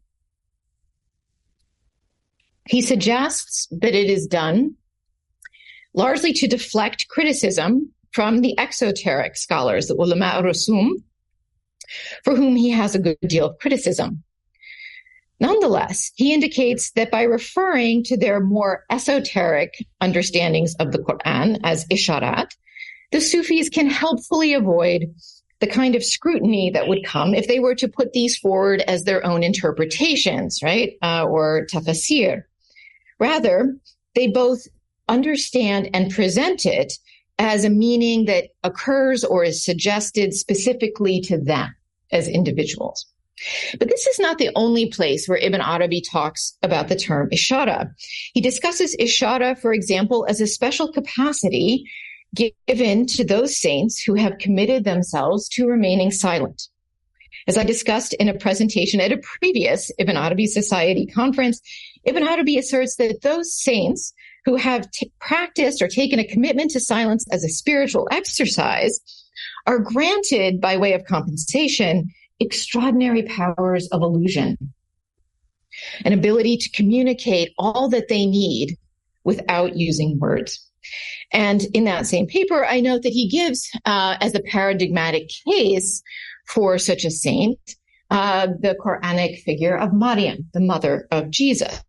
he 2.66 2.82
suggests 2.82 3.68
that 3.72 3.96
it 3.96 4.10
is 4.10 4.28
done 4.28 4.76
largely 5.94 6.34
to 6.34 6.48
deflect 6.48 7.08
criticism 7.10 7.92
from 8.12 8.42
the 8.42 8.58
exoteric 8.58 9.36
scholars, 9.36 9.88
the 9.88 9.96
ulama 9.96 10.42
rusum, 10.44 10.92
for 12.24 12.36
whom 12.36 12.56
he 12.56 12.70
has 12.70 12.96
a 12.96 13.00
good 13.00 13.18
deal 13.28 13.48
of 13.48 13.58
criticism. 13.60 14.24
Nonetheless, 15.40 16.12
he 16.16 16.34
indicates 16.34 16.92
that 16.92 17.10
by 17.10 17.24
referring 17.24 18.04
to 18.04 18.16
their 18.16 18.40
more 18.40 18.86
esoteric 18.92 19.74
understandings 20.00 20.76
of 20.76 20.92
the 20.92 21.00
Quran 21.00 21.60
as 21.64 21.88
isharat, 21.88 22.52
the 23.12 23.20
Sufis 23.20 23.68
can 23.70 23.90
helpfully 23.90 24.54
avoid 24.54 25.14
the 25.60 25.68
kind 25.68 25.96
of 25.96 26.04
scrutiny 26.04 26.70
that 26.72 26.88
would 26.88 27.04
come 27.04 27.34
if 27.34 27.48
they 27.48 27.60
were 27.60 27.76
to 27.76 27.88
put 27.88 28.14
these 28.14 28.38
forward 28.38 28.82
as 28.82 29.04
their 29.04 29.26
own 29.26 29.44
interpretations, 29.44 30.60
right? 30.64 30.94
Uh, 31.02 31.24
or 31.24 31.66
tafsir. 31.72 32.44
Rather, 33.20 33.76
they 34.16 34.28
both 34.28 34.68
understand 35.12 35.90
and 35.94 36.12
present 36.12 36.66
it 36.66 36.94
as 37.38 37.64
a 37.64 37.70
meaning 37.70 38.26
that 38.26 38.46
occurs 38.64 39.24
or 39.24 39.44
is 39.44 39.64
suggested 39.64 40.34
specifically 40.34 41.22
to 41.22 41.38
them 41.38 41.76
as 42.12 42.28
individuals. 42.28 43.06
But 43.80 43.90
this 43.90 44.06
is 44.06 44.20
not 44.20 44.38
the 44.38 44.52
only 44.56 44.88
place 44.90 45.28
where 45.28 45.38
Ibn 45.38 45.62
Arabi 45.62 46.02
talks 46.02 46.58
about 46.62 46.88
the 46.88 46.96
term 46.96 47.30
ishara. 47.32 47.92
He 48.34 48.42
discusses 48.42 48.96
ishara, 48.98 49.58
for 49.58 49.74
example, 49.74 50.26
as 50.30 50.40
a 50.40 50.48
special 50.48 50.92
capacity 50.92 51.86
given 52.36 53.06
to 53.08 53.26
those 53.26 53.58
saints 53.58 54.02
who 54.02 54.14
have 54.14 54.38
committed 54.38 54.84
themselves 54.84 55.50
to 55.50 55.68
remaining 55.68 56.12
silent. 56.12 56.68
As 57.48 57.58
I 57.58 57.64
discussed 57.64 58.14
in 58.14 58.30
a 58.30 58.38
presentation 58.38 59.02
at 59.02 59.12
a 59.12 59.18
previous 59.18 59.92
Ibn 59.98 60.16
Arabi 60.16 60.46
Society 60.46 61.08
conference, 61.08 61.60
Ibn 62.06 62.24
Arabi 62.24 62.58
asserts 62.58 62.96
that 62.98 63.22
those 63.22 63.54
saints 63.54 64.14
who 64.46 64.56
have 64.56 64.90
t- 64.92 65.12
practiced 65.20 65.82
or 65.82 65.88
taken 65.88 66.20
a 66.20 66.28
commitment 66.28 66.72
to 66.72 66.80
silence 66.80 67.26
as 67.32 67.44
a 67.44 67.50
spiritual 67.50 68.08
exercise 68.12 69.00
are 69.68 69.80
granted 69.80 70.60
by 70.60 70.78
way 70.78 70.94
of 70.94 71.06
compensation 71.06 72.10
extraordinary 72.40 73.24
powers 73.24 73.88
of 73.90 74.02
allusion, 74.02 74.58
an 76.04 76.14
ability 76.14 76.58
to 76.58 76.72
communicate 76.72 77.54
all 77.58 77.88
that 77.90 78.08
they 78.10 78.26
need 78.26 78.78
without 79.24 79.76
using 79.76 80.18
words. 80.20 80.68
And 81.32 81.64
in 81.74 81.84
that 81.86 82.08
same 82.08 82.26
paper, 82.26 82.66
I 82.66 82.82
note 82.82 83.04
that 83.04 83.14
he 83.14 83.30
gives 83.30 83.70
uh, 83.86 84.18
as 84.20 84.34
a 84.34 84.42
paradigmatic 84.42 85.30
case 85.48 86.02
for 86.48 86.80
such 86.80 87.06
a 87.06 87.12
saint 87.12 87.60
uh, 88.10 88.48
the 88.60 88.76
Quranic 88.76 89.42
figure 89.44 89.78
of 89.78 89.94
Maryam, 89.94 90.50
the 90.54 90.60
mother 90.60 91.08
of 91.12 91.30
Jesus. 91.30 91.82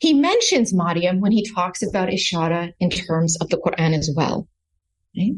He 0.00 0.14
mentions 0.14 0.74
Maryam 0.74 1.20
when 1.20 1.32
he 1.32 1.48
talks 1.54 1.82
about 1.82 2.08
Ishara 2.08 2.72
in 2.80 2.90
terms 2.90 3.36
of 3.40 3.48
the 3.48 3.58
Quran 3.58 3.96
as 3.96 4.10
well. 4.14 4.48
Right? 5.16 5.34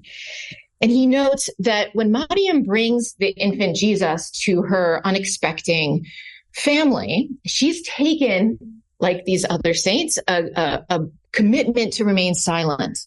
And 0.80 0.90
he 0.90 1.06
notes 1.06 1.50
that 1.58 1.90
when 1.92 2.12
Maryam 2.12 2.62
brings 2.62 3.14
the 3.18 3.28
infant 3.30 3.76
Jesus 3.76 4.30
to 4.42 4.62
her 4.62 5.00
unexpecting 5.04 6.04
family, 6.54 7.30
she's 7.46 7.82
taken, 7.86 8.82
like 9.00 9.24
these 9.24 9.44
other 9.48 9.74
saints, 9.74 10.18
a, 10.28 10.44
a, 10.54 10.84
a 10.88 11.00
commitment 11.32 11.94
to 11.94 12.04
remain 12.04 12.34
silent. 12.34 12.98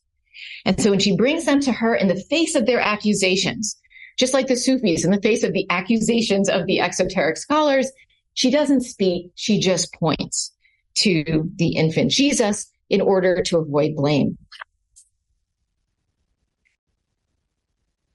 And 0.66 0.80
so 0.82 0.92
when 0.92 1.00
she 1.00 1.16
brings 1.16 1.46
them 1.46 1.62
to 1.62 1.72
her 1.72 1.96
in 1.96 2.08
the 2.08 2.24
face 2.30 2.56
of 2.56 2.66
their 2.66 2.80
accusations, 2.80 3.78
just 4.18 4.34
like 4.34 4.48
the 4.48 4.56
Sufis 4.56 5.06
in 5.06 5.12
the 5.12 5.22
face 5.22 5.44
of 5.44 5.54
the 5.54 5.66
accusations 5.70 6.50
of 6.50 6.66
the 6.68 6.82
exoteric 6.82 7.38
scholars, 7.38 7.92
she 8.34 8.52
doesn't 8.52 8.82
speak, 8.82 9.32
she 9.36 9.60
just 9.60 9.94
points 9.94 10.51
to 10.96 11.50
the 11.56 11.76
infant 11.76 12.12
Jesus 12.12 12.70
in 12.90 13.02
order 13.02 13.42
to 13.44 13.58
avoid 13.58 13.96
blame. 13.96 14.38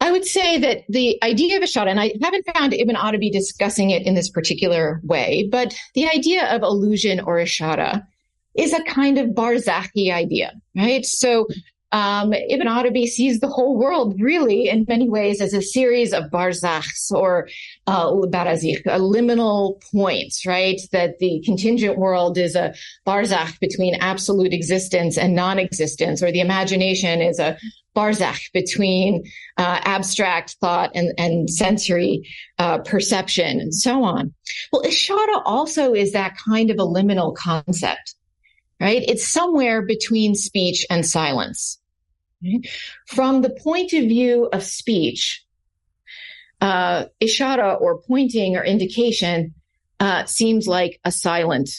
I 0.01 0.13
would 0.13 0.27
say 0.27 0.59
that 0.59 0.85
the 0.89 1.19
idea 1.25 1.57
of 1.57 1.63
a 1.63 1.67
shot, 1.67 1.89
and 1.89 1.99
I 1.99 2.13
haven't 2.23 2.47
found 2.55 2.75
Ibn 2.75 2.95
Arabi 2.95 3.31
discussing 3.31 3.91
it 3.91 4.07
in 4.07 4.15
this 4.15 4.29
particular 4.29 5.01
way, 5.03 5.49
but 5.51 5.75
the 5.95 6.07
idea 6.07 6.47
of 6.55 6.63
allusion 6.63 7.21
or 7.21 7.37
ishara 7.37 8.03
is 8.55 8.73
a 8.73 8.83
kind 8.85 9.19
of 9.19 9.31
barzakhi 9.31 10.13
idea, 10.13 10.53
right? 10.77 11.05
So 11.05 11.49
um, 11.93 12.33
Ibn 12.33 12.67
Arabi 12.67 13.07
sees 13.07 13.41
the 13.41 13.49
whole 13.49 13.77
world 13.77 14.21
really 14.21 14.69
in 14.69 14.85
many 14.89 15.09
ways 15.09 15.41
as 15.41 15.55
a 15.55 15.63
series 15.63 16.13
of 16.13 16.25
barzakhs 16.25 17.11
or 17.11 17.49
uh, 17.87 18.11
barazikh, 18.11 18.83
liminal 18.85 19.81
points, 19.93 20.45
right? 20.45 20.81
That 20.93 21.19
the 21.21 21.43
contingent 21.45 21.99
world 21.99 22.39
is 22.39 22.57
a 22.57 22.75
barzakh 23.07 23.59
between 23.61 23.95
absolute 23.97 24.53
existence 24.53 25.17
and 25.17 25.35
non-existence, 25.35 26.23
or 26.23 26.33
the 26.33 26.41
imagination 26.41 27.23
is 27.23 27.39
a 27.39 27.57
barzakh 27.95 28.53
between 28.53 29.25
uh, 29.57 29.81
abstract 29.85 30.57
thought 30.61 30.91
and, 30.95 31.15
and 31.19 31.49
sensory 31.49 32.29
uh, 32.59 32.79
perception 32.79 33.61
and 33.61 33.75
so 33.75 34.03
on. 34.03 34.35
Well, 34.73 34.83
ishara 34.83 35.43
also 35.45 35.95
is 35.95 36.13
that 36.13 36.37
kind 36.37 36.71
of 36.71 36.79
a 36.79 36.87
liminal 36.87 37.35
concept 37.35 38.17
right? 38.81 39.05
It's 39.07 39.27
somewhere 39.27 39.83
between 39.83 40.35
speech 40.35 40.87
and 40.91 41.05
silence. 41.05 41.79
From 43.07 43.43
the 43.43 43.51
point 43.51 43.93
of 43.93 44.05
view 44.05 44.45
of 44.53 44.63
speech, 44.63 45.45
uh, 46.61 47.07
ishara 47.21 47.81
or 47.81 48.01
pointing 48.03 48.57
or 48.57 48.65
indication 48.65 49.55
uh, 50.01 50.25
seems 50.27 50.69
like 50.69 51.01
a 51.05 51.11
silent 51.11 51.71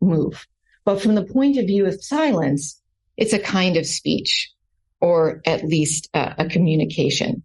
move. 0.00 0.46
But 0.84 1.02
from 1.02 1.16
the 1.16 1.24
point 1.24 1.58
of 1.58 1.66
view 1.66 1.86
of 1.86 2.02
silence, 2.02 2.80
it's 3.16 3.32
a 3.32 3.38
kind 3.38 3.76
of 3.76 3.86
speech 3.86 4.52
or 5.00 5.42
at 5.44 5.64
least 5.64 6.08
uh, 6.14 6.34
a 6.38 6.48
communication. 6.48 7.42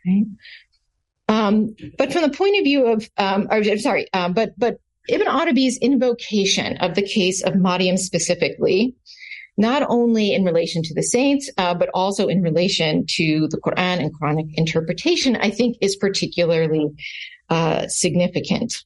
Okay. 0.00 0.24
Um, 1.28 1.74
but 1.96 2.12
from 2.12 2.22
the 2.22 2.36
point 2.36 2.58
of 2.58 2.64
view 2.64 2.86
of, 2.86 3.08
um, 3.16 3.48
or, 3.50 3.64
sorry, 3.78 4.06
um, 4.12 4.34
but 4.34 4.52
but 4.58 4.78
Ibn 5.08 5.26
Arabi's 5.26 5.78
invocation 5.78 6.76
of 6.78 6.94
the 6.94 7.02
case 7.02 7.42
of 7.42 7.56
Maryam 7.56 7.96
specifically, 7.96 8.94
not 9.56 9.82
only 9.88 10.32
in 10.32 10.44
relation 10.44 10.82
to 10.82 10.94
the 10.94 11.02
saints, 11.02 11.50
uh, 11.58 11.74
but 11.74 11.90
also 11.92 12.28
in 12.28 12.42
relation 12.42 13.04
to 13.16 13.48
the 13.48 13.58
Quran 13.58 14.00
and 14.00 14.12
Quranic 14.14 14.50
interpretation, 14.54 15.36
I 15.36 15.50
think 15.50 15.76
is 15.80 15.96
particularly 15.96 16.90
uh, 17.50 17.88
significant. 17.88 18.84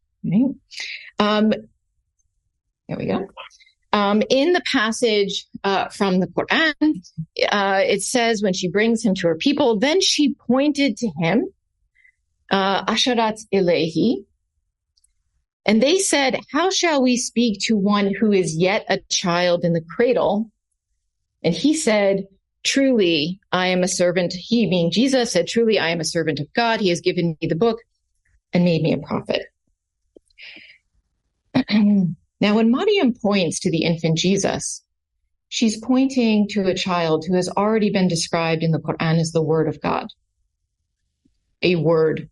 Um, 1.18 1.52
there 2.88 2.96
we 2.96 3.06
go. 3.06 3.28
Um, 3.92 4.22
in 4.28 4.52
the 4.52 4.62
passage 4.70 5.46
uh, 5.64 5.88
from 5.88 6.20
the 6.20 6.26
Quran, 6.26 6.74
uh, 7.50 7.80
it 7.84 8.02
says 8.02 8.42
when 8.42 8.52
she 8.52 8.68
brings 8.68 9.04
him 9.04 9.14
to 9.16 9.28
her 9.28 9.36
people, 9.36 9.78
then 9.78 10.00
she 10.00 10.34
pointed 10.34 10.96
to 10.98 11.10
him, 11.18 11.46
uh, 12.50 12.84
Asharat 12.84 13.40
Ilehi, 13.54 14.24
and 15.66 15.82
they 15.82 15.98
said, 15.98 16.38
how 16.52 16.70
shall 16.70 17.02
we 17.02 17.16
speak 17.16 17.58
to 17.62 17.76
one 17.76 18.14
who 18.14 18.30
is 18.30 18.56
yet 18.56 18.86
a 18.88 19.00
child 19.10 19.64
in 19.64 19.72
the 19.72 19.80
cradle? 19.80 20.52
And 21.42 21.52
he 21.52 21.74
said, 21.74 22.28
truly, 22.64 23.40
I 23.50 23.66
am 23.68 23.82
a 23.82 23.88
servant. 23.88 24.32
He 24.32 24.68
being 24.68 24.92
Jesus 24.92 25.32
said, 25.32 25.48
truly, 25.48 25.76
I 25.80 25.88
am 25.88 25.98
a 25.98 26.04
servant 26.04 26.38
of 26.38 26.52
God. 26.54 26.80
He 26.80 26.88
has 26.90 27.00
given 27.00 27.36
me 27.42 27.48
the 27.48 27.56
book 27.56 27.78
and 28.52 28.64
made 28.64 28.82
me 28.82 28.92
a 28.92 28.98
prophet. 28.98 29.42
now, 32.40 32.54
when 32.54 32.70
Maryam 32.70 33.12
points 33.20 33.58
to 33.60 33.70
the 33.70 33.82
infant 33.82 34.18
Jesus, 34.18 34.84
she's 35.48 35.84
pointing 35.84 36.46
to 36.50 36.68
a 36.68 36.74
child 36.74 37.24
who 37.26 37.34
has 37.34 37.48
already 37.48 37.90
been 37.90 38.06
described 38.06 38.62
in 38.62 38.70
the 38.70 38.78
Quran 38.78 39.18
as 39.18 39.32
the 39.32 39.42
word 39.42 39.66
of 39.66 39.80
God, 39.80 40.06
a 41.60 41.74
word 41.74 42.30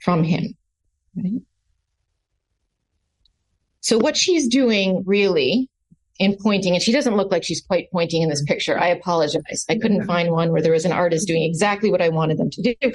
from 0.00 0.22
him. 0.22 0.56
Right? 1.16 1.42
So 3.80 3.98
what 3.98 4.16
she's 4.16 4.48
doing 4.48 5.02
really 5.06 5.68
in 6.18 6.36
pointing, 6.36 6.74
and 6.74 6.82
she 6.82 6.92
doesn't 6.92 7.16
look 7.16 7.32
like 7.32 7.42
she's 7.42 7.62
quite 7.62 7.90
pointing 7.90 8.20
in 8.20 8.28
this 8.28 8.42
picture. 8.42 8.78
I 8.78 8.88
apologize. 8.88 9.64
I 9.70 9.78
couldn't 9.78 10.04
find 10.04 10.30
one 10.30 10.52
where 10.52 10.60
there 10.60 10.72
was 10.72 10.84
an 10.84 10.92
artist 10.92 11.26
doing 11.26 11.42
exactly 11.42 11.90
what 11.90 12.02
I 12.02 12.10
wanted 12.10 12.36
them 12.36 12.50
to 12.50 12.62
do. 12.62 12.92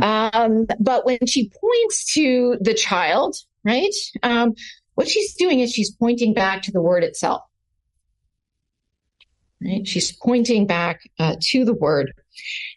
Um, 0.00 0.66
but 0.78 1.04
when 1.04 1.26
she 1.26 1.50
points 1.50 2.14
to 2.14 2.56
the 2.60 2.74
child, 2.74 3.36
right, 3.64 3.92
um, 4.22 4.54
what 4.94 5.08
she's 5.08 5.34
doing 5.34 5.58
is 5.58 5.72
she's 5.72 5.90
pointing 5.90 6.32
back 6.32 6.62
to 6.62 6.70
the 6.70 6.80
word 6.80 7.02
itself. 7.02 7.42
Right? 9.60 9.86
She's 9.88 10.12
pointing 10.12 10.68
back 10.68 11.00
uh, 11.18 11.34
to 11.40 11.64
the 11.64 11.74
word. 11.74 12.12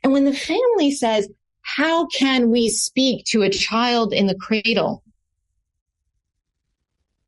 And 0.04 0.12
when 0.12 0.26
the 0.26 0.34
family 0.34 0.90
says, 0.90 1.30
how 1.62 2.08
can 2.08 2.50
we 2.50 2.70
speak 2.70 3.26
to 3.26 3.44
a 3.44 3.50
child 3.50 4.12
in 4.14 4.26
the 4.26 4.36
cradle? 4.36 5.04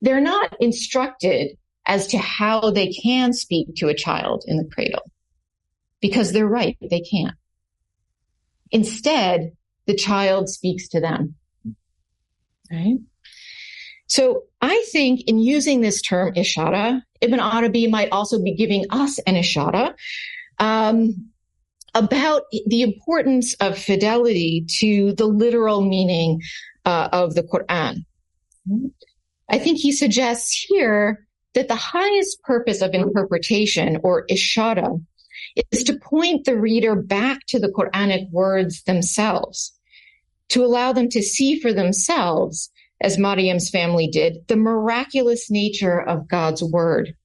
They're 0.02 0.22
not 0.22 0.56
instructed 0.60 1.58
as 1.86 2.08
to 2.08 2.18
how 2.18 2.72
they 2.72 2.92
can 2.92 3.34
speak 3.34 3.76
to 3.78 3.88
a 3.88 3.94
child 3.94 4.44
in 4.48 4.58
the 4.58 4.70
cradle 4.74 5.12
because 6.02 6.32
they're 6.32 6.48
right. 6.48 6.78
They 6.82 7.02
can't. 7.02 7.36
Instead, 8.72 9.54
the 9.88 9.96
child 9.96 10.50
speaks 10.50 10.88
to 10.90 11.00
them. 11.00 11.36
Right? 12.72 12.98
So 14.06 14.44
I 14.62 14.86
think 14.92 15.22
in 15.28 15.40
using 15.40 15.82
this 15.82 16.02
term 16.02 16.34
ishara, 16.34 17.02
Ibn 17.22 17.40
Arabi 17.40 17.88
might 17.88 18.10
also 18.12 18.42
be 18.42 18.56
giving 18.56 18.86
us 18.90 19.20
an 19.20 19.36
ishara 19.36 19.94
um, 20.60 21.30
about 21.94 22.44
the 22.68 22.82
importance 22.82 23.54
of 23.56 23.78
fidelity 23.78 24.66
to 24.80 25.14
the 25.14 25.26
literal 25.26 25.82
meaning 25.82 26.42
uh, 26.86 27.10
of 27.12 27.36
the 27.36 27.44
Quran. 27.44 28.06
I 29.50 29.58
think 29.58 29.80
he 29.80 29.92
suggests 29.92 30.66
here 30.68 31.26
that 31.56 31.68
the 31.68 31.76
highest 31.76 32.42
purpose 32.44 32.82
of 32.82 32.94
interpretation 32.94 34.00
or 34.04 34.26
ishara 34.28 35.04
is 35.72 35.84
to 35.86 35.98
point 35.98 36.46
the 36.46 36.58
reader 36.58 36.96
back 36.96 37.40
to 37.48 37.60
the 37.60 37.70
Quranic 37.70 38.30
words 38.32 38.84
themselves, 38.84 39.74
to 40.50 40.64
allow 40.64 40.94
them 40.94 41.10
to 41.10 41.24
see 41.24 41.60
for 41.60 41.74
themselves 41.74 42.70
as 43.02 43.18
Maryam's 43.18 43.70
family 43.70 44.08
did, 44.08 44.48
the 44.48 44.58
miraculous 44.58 45.50
nature 45.50 46.00
of 46.00 46.28
God's 46.28 46.64
word. 46.64 47.16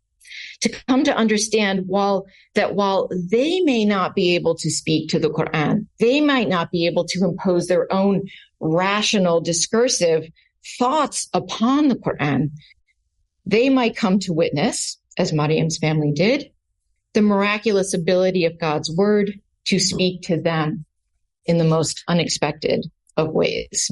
To 0.60 0.68
come 0.88 1.04
to 1.04 1.14
understand 1.14 1.84
while 1.86 2.26
that 2.54 2.74
while 2.74 3.10
they 3.30 3.60
may 3.60 3.84
not 3.84 4.14
be 4.14 4.34
able 4.34 4.54
to 4.56 4.70
speak 4.70 5.10
to 5.10 5.18
the 5.18 5.28
Quran, 5.28 5.86
they 5.98 6.20
might 6.20 6.48
not 6.48 6.70
be 6.70 6.86
able 6.86 7.04
to 7.06 7.24
impose 7.24 7.66
their 7.66 7.92
own 7.92 8.22
rational 8.60 9.40
discursive 9.40 10.30
thoughts 10.78 11.28
upon 11.32 11.88
the 11.88 11.96
Quran. 11.96 12.50
They 13.46 13.68
might 13.68 13.96
come 13.96 14.18
to 14.20 14.32
witness, 14.32 14.98
as 15.18 15.32
Maryam's 15.32 15.78
family 15.78 16.12
did, 16.12 16.50
the 17.12 17.22
miraculous 17.22 17.94
ability 17.94 18.44
of 18.44 18.58
God's 18.58 18.94
word 18.94 19.32
to 19.66 19.78
speak 19.78 20.22
to 20.22 20.40
them 20.40 20.84
in 21.46 21.58
the 21.58 21.64
most 21.64 22.02
unexpected 22.08 22.86
of 23.16 23.28
ways. 23.28 23.90